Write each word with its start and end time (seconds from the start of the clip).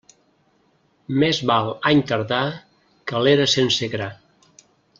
Més 1.23 1.41
val 1.51 1.69
any 1.91 2.01
tardà 2.13 2.41
que 3.13 3.23
l'era 3.27 3.47
sense 3.55 3.91
gra. 3.95 4.09